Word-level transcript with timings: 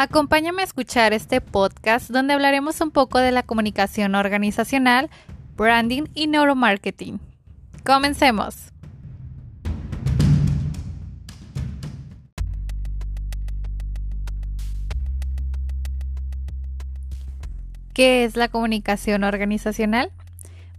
Acompáñame 0.00 0.62
a 0.62 0.64
escuchar 0.64 1.12
este 1.12 1.40
podcast 1.40 2.08
donde 2.08 2.32
hablaremos 2.32 2.80
un 2.80 2.92
poco 2.92 3.18
de 3.18 3.32
la 3.32 3.42
comunicación 3.42 4.14
organizacional, 4.14 5.10
branding 5.56 6.04
y 6.14 6.28
neuromarketing. 6.28 7.18
Comencemos. 7.84 8.72
¿Qué 17.92 18.22
es 18.22 18.36
la 18.36 18.46
comunicación 18.46 19.24
organizacional? 19.24 20.12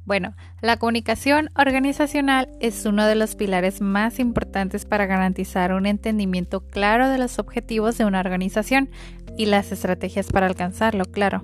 Bueno, 0.09 0.33
la 0.63 0.77
comunicación 0.77 1.51
organizacional 1.55 2.49
es 2.61 2.83
uno 2.87 3.05
de 3.05 3.13
los 3.13 3.35
pilares 3.35 3.79
más 3.79 4.17
importantes 4.17 4.83
para 4.83 5.05
garantizar 5.05 5.71
un 5.71 5.85
entendimiento 5.85 6.61
claro 6.61 7.09
de 7.09 7.19
los 7.19 7.37
objetivos 7.37 7.95
de 7.99 8.05
una 8.05 8.19
organización 8.19 8.89
y 9.37 9.45
las 9.45 9.71
estrategias 9.71 10.31
para 10.31 10.47
alcanzarlo, 10.47 11.05
claro. 11.05 11.43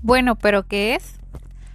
Bueno, 0.00 0.38
pero 0.38 0.66
¿qué 0.66 0.94
es? 0.94 1.20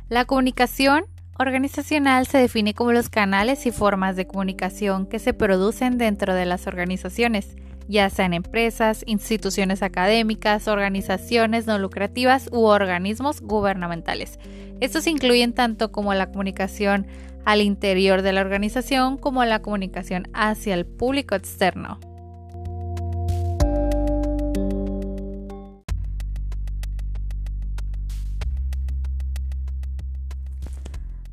La 0.10 0.26
comunicación 0.26 1.06
Organizacional 1.38 2.28
se 2.28 2.38
define 2.38 2.74
como 2.74 2.94
los 2.94 3.10
canales 3.10 3.66
y 3.66 3.72
formas 3.72 4.16
de 4.16 4.26
comunicación 4.26 5.06
que 5.06 5.20
se 5.20 5.34
producen 5.34 5.98
dentro 5.98 6.34
de 6.34 6.46
las 6.46 6.66
organizaciones, 6.66 7.58
ya 7.90 8.10
sean 8.10 8.34
empresas, 8.34 9.04
instituciones 9.06 9.84
académicas, 9.84 10.70
organizaciones 10.70 11.68
no 11.68 11.78
lucrativas 11.78 12.50
u 12.54 12.64
organismos 12.64 13.42
gubernamentales. 13.42 14.40
Estos 14.80 15.08
incluyen 15.08 15.52
tanto 15.52 15.92
como 15.92 16.14
la 16.14 16.28
comunicación 16.28 17.06
al 17.44 17.62
interior 17.62 18.22
de 18.22 18.32
la 18.32 18.42
organización 18.42 19.18
como 19.18 19.44
la 19.44 19.62
comunicación 19.62 20.30
hacia 20.34 20.74
el 20.74 20.86
público 20.86 21.36
externo. 21.36 22.00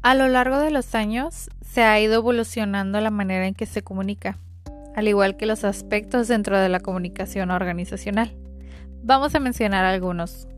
A 0.05 0.17
lo 0.17 0.27
largo 0.27 0.58
de 0.58 0.72
los 0.72 0.97
años 0.97 1.48
se 1.64 1.84
ha 1.84 2.00
ido 2.00 2.14
evolucionando 2.14 3.00
la 3.00 3.12
manera 3.12 3.47
en 3.47 3.55
que 3.55 3.67
se 3.67 3.83
comunica, 3.83 4.36
al 4.97 5.06
igual 5.06 5.36
que 5.36 5.47
los 5.47 5.62
aspectos 5.62 6.27
dentro 6.27 6.58
de 6.58 6.69
la 6.69 6.81
comunicación 6.81 7.53
organizacional. 7.53 8.34
Vamos 9.05 9.36
a 9.36 9.39
mencionar 9.39 9.84
algunos. 9.84 10.48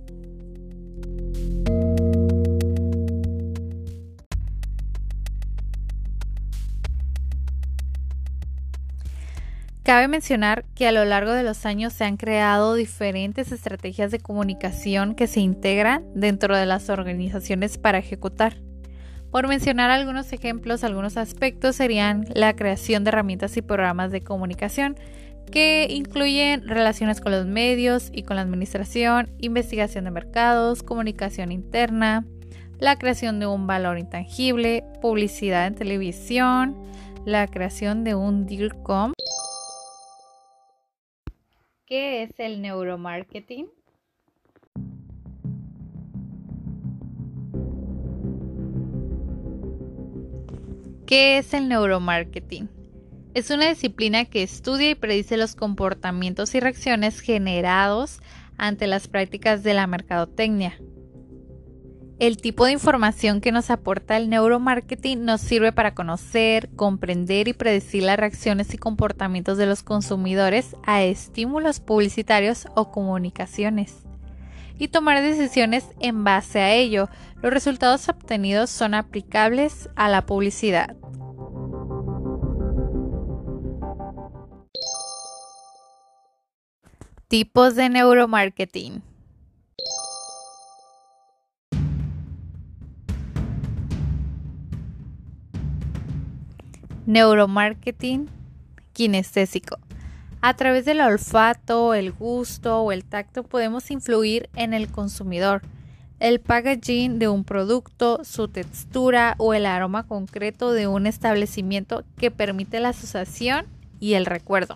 Cabe 9.82 10.08
mencionar 10.08 10.64
que 10.74 10.88
a 10.88 10.92
lo 10.92 11.04
largo 11.04 11.32
de 11.32 11.42
los 11.42 11.66
años 11.66 11.92
se 11.92 12.04
han 12.04 12.16
creado 12.16 12.72
diferentes 12.72 13.52
estrategias 13.52 14.10
de 14.10 14.20
comunicación 14.20 15.14
que 15.14 15.26
se 15.26 15.40
integran 15.40 16.02
dentro 16.14 16.56
de 16.56 16.64
las 16.64 16.88
organizaciones 16.88 17.76
para 17.76 17.98
ejecutar. 17.98 18.56
Por 19.34 19.48
mencionar 19.48 19.90
algunos 19.90 20.32
ejemplos, 20.32 20.84
algunos 20.84 21.16
aspectos 21.16 21.74
serían 21.74 22.24
la 22.36 22.54
creación 22.54 23.02
de 23.02 23.08
herramientas 23.08 23.56
y 23.56 23.62
programas 23.62 24.12
de 24.12 24.20
comunicación 24.20 24.94
que 25.50 25.88
incluyen 25.90 26.68
relaciones 26.68 27.20
con 27.20 27.32
los 27.32 27.44
medios 27.44 28.10
y 28.12 28.22
con 28.22 28.36
la 28.36 28.42
administración, 28.42 29.34
investigación 29.40 30.04
de 30.04 30.12
mercados, 30.12 30.84
comunicación 30.84 31.50
interna, 31.50 32.24
la 32.78 32.96
creación 32.96 33.40
de 33.40 33.48
un 33.48 33.66
valor 33.66 33.98
intangible, 33.98 34.84
publicidad 35.02 35.66
en 35.66 35.74
televisión, 35.74 36.80
la 37.24 37.48
creación 37.48 38.04
de 38.04 38.14
un 38.14 38.46
DIRCOM. 38.46 39.14
¿Qué 41.86 42.22
es 42.22 42.38
el 42.38 42.62
neuromarketing? 42.62 43.66
¿Qué 51.06 51.36
es 51.36 51.52
el 51.52 51.68
neuromarketing? 51.68 52.70
Es 53.34 53.50
una 53.50 53.68
disciplina 53.68 54.24
que 54.24 54.42
estudia 54.42 54.90
y 54.90 54.94
predice 54.94 55.36
los 55.36 55.54
comportamientos 55.54 56.54
y 56.54 56.60
reacciones 56.60 57.20
generados 57.20 58.20
ante 58.56 58.86
las 58.86 59.06
prácticas 59.06 59.62
de 59.62 59.74
la 59.74 59.86
mercadotecnia. 59.86 60.80
El 62.18 62.38
tipo 62.38 62.64
de 62.64 62.72
información 62.72 63.42
que 63.42 63.52
nos 63.52 63.70
aporta 63.70 64.16
el 64.16 64.30
neuromarketing 64.30 65.26
nos 65.26 65.42
sirve 65.42 65.72
para 65.72 65.94
conocer, 65.94 66.70
comprender 66.74 67.48
y 67.48 67.52
predecir 67.52 68.04
las 68.04 68.16
reacciones 68.16 68.72
y 68.72 68.78
comportamientos 68.78 69.58
de 69.58 69.66
los 69.66 69.82
consumidores 69.82 70.74
a 70.86 71.02
estímulos 71.02 71.80
publicitarios 71.80 72.66
o 72.76 72.90
comunicaciones 72.90 74.04
y 74.78 74.88
tomar 74.88 75.22
decisiones 75.22 75.86
en 76.00 76.24
base 76.24 76.60
a 76.60 76.72
ello. 76.72 77.08
Los 77.42 77.52
resultados 77.52 78.08
obtenidos 78.08 78.70
son 78.70 78.94
aplicables 78.94 79.88
a 79.96 80.08
la 80.08 80.26
publicidad. 80.26 80.96
Tipos 87.28 87.74
de 87.74 87.88
neuromarketing. 87.88 89.02
Neuromarketing 97.06 98.28
kinestésico. 98.92 99.83
A 100.46 100.52
través 100.52 100.84
del 100.84 101.00
olfato, 101.00 101.94
el 101.94 102.12
gusto 102.12 102.82
o 102.82 102.92
el 102.92 103.02
tacto 103.02 103.44
podemos 103.44 103.90
influir 103.90 104.50
en 104.54 104.74
el 104.74 104.88
consumidor. 104.88 105.62
El 106.20 106.38
packaging 106.38 107.18
de 107.18 107.28
un 107.28 107.44
producto, 107.44 108.22
su 108.24 108.48
textura 108.48 109.36
o 109.38 109.54
el 109.54 109.64
aroma 109.64 110.06
concreto 110.06 110.72
de 110.72 110.86
un 110.86 111.06
establecimiento 111.06 112.04
que 112.18 112.30
permite 112.30 112.78
la 112.78 112.90
asociación 112.90 113.64
y 114.00 114.12
el 114.12 114.26
recuerdo. 114.26 114.74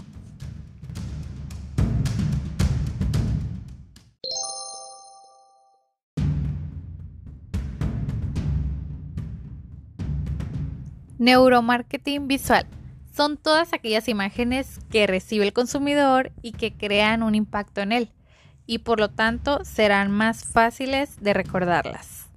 Neuromarketing 11.18 12.26
visual 12.26 12.66
son 13.18 13.36
todas 13.36 13.72
aquellas 13.72 14.06
imágenes 14.06 14.78
que 14.90 15.08
recibe 15.08 15.44
el 15.44 15.52
consumidor 15.52 16.30
y 16.40 16.52
que 16.52 16.76
crean 16.76 17.24
un 17.24 17.34
impacto 17.34 17.80
en 17.80 17.90
él 17.90 18.12
y 18.64 18.78
por 18.78 19.00
lo 19.00 19.08
tanto 19.08 19.64
serán 19.64 20.12
más 20.12 20.44
fáciles 20.44 21.20
de 21.20 21.34
recordarlas. 21.34 22.28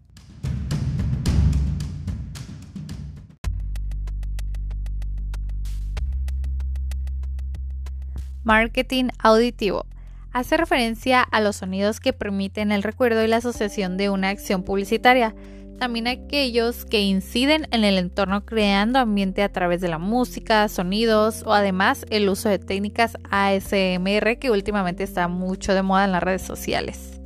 Marketing 8.44 9.10
auditivo. 9.20 9.86
Hace 10.34 10.58
referencia 10.58 11.22
a 11.22 11.42
los 11.42 11.58
sonidos 11.58 12.00
que 12.00 12.12
permiten 12.12 12.72
el 12.72 12.82
recuerdo 12.82 13.24
y 13.24 13.28
la 13.28 13.38
asociación 13.38 13.98
de 13.98 14.10
una 14.10 14.30
acción 14.30 14.64
publicitaria 14.64 15.36
también 15.82 16.08
aquellos 16.08 16.86
que 16.86 17.02
inciden 17.02 17.68
en 17.72 17.84
el 17.84 17.98
entorno 17.98 18.46
creando 18.46 19.00
ambiente 19.00 19.42
a 19.42 19.52
través 19.52 19.82
de 19.82 19.88
la 19.88 19.98
música, 19.98 20.70
sonidos 20.70 21.42
o 21.44 21.54
además 21.54 22.06
el 22.12 22.30
uso 22.30 22.50
de 22.50 22.60
técnicas 22.60 23.18
ASMR 23.32 24.38
que 24.38 24.52
últimamente 24.52 25.04
está 25.04 25.28
mucho 25.28 25.74
de 25.74 25.82
moda 25.82 26.06
en 26.06 26.12
las 26.12 26.22
redes 26.22 26.44
sociales. 26.44 27.20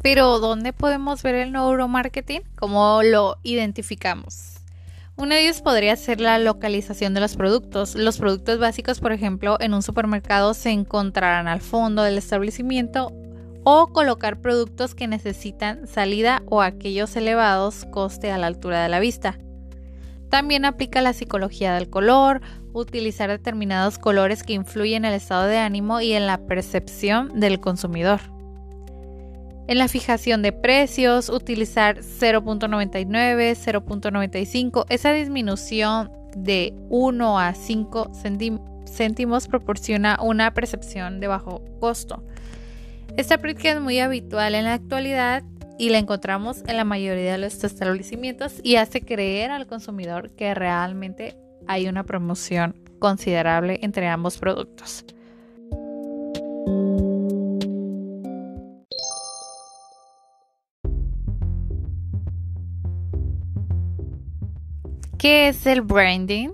Pero 0.00 0.38
¿dónde 0.38 0.72
podemos 0.72 1.22
ver 1.22 1.34
el 1.34 1.52
neuromarketing? 1.52 2.40
¿Cómo 2.56 3.02
lo 3.02 3.36
identificamos? 3.42 4.51
Uno 5.22 5.36
de 5.36 5.42
ellos 5.42 5.62
podría 5.62 5.94
ser 5.94 6.20
la 6.20 6.36
localización 6.40 7.14
de 7.14 7.20
los 7.20 7.36
productos. 7.36 7.94
Los 7.94 8.18
productos 8.18 8.58
básicos, 8.58 8.98
por 8.98 9.12
ejemplo, 9.12 9.56
en 9.60 9.72
un 9.72 9.80
supermercado 9.80 10.52
se 10.52 10.70
encontrarán 10.70 11.46
al 11.46 11.60
fondo 11.60 12.02
del 12.02 12.18
establecimiento 12.18 13.12
o 13.62 13.86
colocar 13.86 14.40
productos 14.40 14.96
que 14.96 15.06
necesitan 15.06 15.86
salida 15.86 16.42
o 16.46 16.60
aquellos 16.60 17.14
elevados 17.14 17.84
coste 17.92 18.32
a 18.32 18.38
la 18.38 18.48
altura 18.48 18.82
de 18.82 18.88
la 18.88 18.98
vista. 18.98 19.38
También 20.28 20.64
aplica 20.64 21.00
la 21.02 21.12
psicología 21.12 21.72
del 21.72 21.88
color, 21.88 22.40
utilizar 22.72 23.30
determinados 23.30 24.00
colores 24.00 24.42
que 24.42 24.54
influyen 24.54 25.04
en 25.04 25.12
el 25.12 25.18
estado 25.18 25.46
de 25.46 25.58
ánimo 25.58 26.00
y 26.00 26.14
en 26.14 26.26
la 26.26 26.48
percepción 26.48 27.38
del 27.38 27.60
consumidor. 27.60 28.22
En 29.68 29.78
la 29.78 29.88
fijación 29.88 30.42
de 30.42 30.52
precios, 30.52 31.28
utilizar 31.28 31.98
0.99, 31.98 33.06
0.95, 33.06 34.86
esa 34.88 35.12
disminución 35.12 36.10
de 36.36 36.74
1 36.88 37.38
a 37.38 37.54
5 37.54 38.12
céntimos 38.86 39.48
proporciona 39.48 40.18
una 40.20 40.52
percepción 40.52 41.20
de 41.20 41.28
bajo 41.28 41.62
costo. 41.78 42.24
Esta 43.16 43.38
práctica 43.38 43.72
es 43.72 43.80
muy 43.80 44.00
habitual 44.00 44.54
en 44.54 44.64
la 44.64 44.74
actualidad 44.74 45.44
y 45.78 45.90
la 45.90 45.98
encontramos 45.98 46.62
en 46.66 46.76
la 46.76 46.84
mayoría 46.84 47.32
de 47.32 47.38
los 47.38 47.62
establecimientos 47.62 48.54
y 48.62 48.76
hace 48.76 49.02
creer 49.02 49.50
al 49.50 49.66
consumidor 49.66 50.30
que 50.32 50.54
realmente 50.54 51.36
hay 51.66 51.88
una 51.88 52.04
promoción 52.04 52.74
considerable 52.98 53.78
entre 53.82 54.08
ambos 54.08 54.38
productos. 54.38 55.04
¿Qué 65.22 65.46
es 65.46 65.66
el 65.66 65.82
branding? 65.82 66.48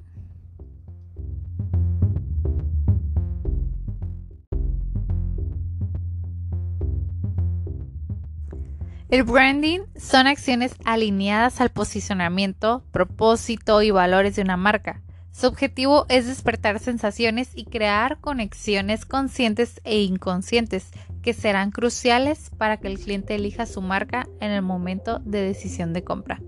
El 9.09 9.23
branding 9.23 9.81
son 9.97 10.27
acciones 10.27 10.75
alineadas 10.85 11.63
al 11.63 11.71
posicionamiento, 11.71 12.85
propósito 12.91 13.81
y 13.81 13.91
valores 13.91 14.37
de 14.37 14.43
una 14.43 14.59
marca. 14.59 15.01
Su 15.33 15.47
objetivo 15.47 16.05
es 16.11 16.27
despertar 16.27 16.79
sensaciones 16.79 17.53
y 17.55 17.65
crear 17.65 18.21
conexiones 18.21 19.07
conscientes 19.07 19.81
e 19.85 20.03
inconscientes 20.03 20.91
que 21.23 21.33
serán 21.33 21.71
cruciales 21.71 22.51
para 22.59 22.77
que 22.77 22.89
el 22.89 22.99
cliente 22.99 23.35
elija 23.35 23.65
su 23.65 23.81
marca 23.81 24.29
en 24.43 24.51
el 24.51 24.61
momento 24.61 25.21
de 25.21 25.41
decisión 25.41 25.95
de 25.95 26.05
compra. 26.05 26.43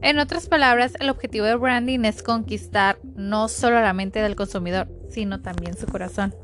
En 0.00 0.18
otras 0.18 0.46
palabras, 0.46 0.94
el 1.00 1.10
objetivo 1.10 1.46
del 1.46 1.58
branding 1.58 2.00
es 2.04 2.22
conquistar 2.22 2.98
no 3.16 3.48
solo 3.48 3.80
la 3.80 3.92
mente 3.92 4.20
del 4.22 4.36
consumidor, 4.36 4.88
sino 5.08 5.40
también 5.40 5.76
su 5.76 5.86
corazón. 5.86 6.34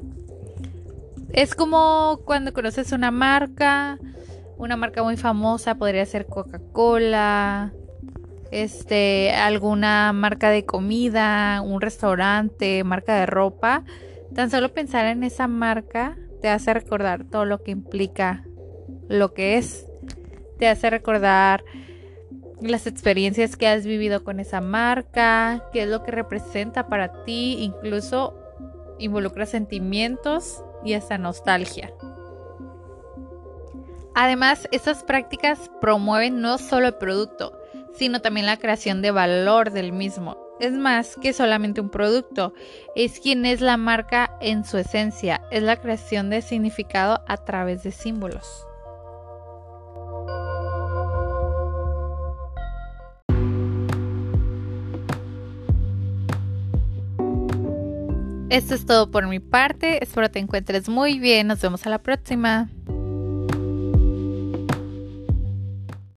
Es 1.33 1.55
como 1.55 2.21
cuando 2.25 2.53
conoces 2.53 2.93
una 2.93 3.11
marca, 3.11 3.99
una 4.57 4.77
marca 4.77 5.03
muy 5.03 5.17
famosa 5.17 5.77
podría 5.77 6.05
ser 6.07 6.27
Coca-Cola, 6.27 7.73
este, 8.51 9.33
alguna 9.33 10.13
marca 10.13 10.51
de 10.51 10.65
comida, 10.65 11.61
un 11.61 11.81
restaurante, 11.81 12.85
marca 12.85 13.17
de 13.17 13.27
ropa. 13.27 13.85
Tan 14.35 14.51
solo 14.51 14.73
pensar 14.73 15.07
en 15.07 15.25
esa 15.25 15.49
marca 15.49 16.17
te 16.41 16.49
hace 16.49 16.75
recordar 16.75 17.25
todo 17.25 17.45
lo 17.45 17.63
que 17.63 17.71
implica 17.71 18.45
lo 19.09 19.35
que 19.35 19.59
es. 19.59 19.87
Te 20.59 20.69
hace 20.69 20.91
recordar 20.91 21.65
las 22.61 22.87
experiencias 22.87 23.57
que 23.57 23.69
has 23.69 23.87
vivido 23.87 24.25
con 24.25 24.41
esa 24.41 24.61
marca, 24.61 25.65
qué 25.73 25.83
es 25.83 25.89
lo 25.89 26.03
que 26.03 26.13
representa 26.13 26.87
para 26.89 27.25
ti, 27.25 27.57
incluso 27.61 28.35
involucra 28.99 29.47
sentimientos 29.47 30.63
y 30.85 30.95
hasta 30.95 31.19
nostalgia. 31.19 31.93
Además, 34.15 34.69
estas 34.71 35.03
prácticas 35.03 35.71
promueven 35.81 36.41
no 36.41 36.59
solo 36.59 36.87
el 36.87 36.95
producto, 36.95 37.59
sino 37.97 38.21
también 38.21 38.47
la 38.47 38.59
creación 38.59 39.03
de 39.03 39.11
valor 39.11 39.73
del 39.73 39.93
mismo. 39.93 40.39
Es 40.61 40.73
más 40.73 41.17
que 41.21 41.33
solamente 41.33 41.81
un 41.81 41.91
producto, 41.91 42.55
es 42.95 43.19
quien 43.19 43.45
es 43.45 43.61
la 43.61 43.77
marca 43.77 44.37
en 44.41 44.65
su 44.65 44.79
esencia, 44.79 45.43
es 45.51 45.65
la 45.65 45.81
creación 45.81 46.31
de 46.31 46.43
significado 46.43 47.25
a 47.27 47.39
través 47.39 47.83
de 47.83 47.91
símbolos. 47.91 48.65
Esto 58.55 58.77
es 58.77 58.87
todo 58.87 59.11
por 59.11 59.27
mi 59.27 59.41
parte, 59.41 60.01
espero 60.01 60.31
te 60.31 60.39
encuentres 60.39 60.89
muy 60.89 61.19
bien, 61.19 61.49
nos 61.49 61.61
vemos 61.61 61.85
a 61.89 61.91
la 61.91 61.99
próxima. 61.99 62.69